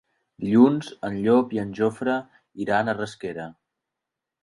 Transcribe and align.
Dilluns 0.45 0.89
en 1.09 1.19
Llop 1.27 1.53
i 1.57 1.63
en 1.65 1.75
Jofre 1.81 2.17
iran 2.67 2.89
a 2.89 2.99
Rasquera. 3.01 3.51